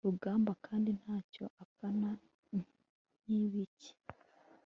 rugamba 0.07 0.51
kandi 0.65 0.89
nta 1.01 1.17
cyo 1.33 1.45
apfa 1.63 1.87
na 2.01 2.11
nkibiki 3.25 3.91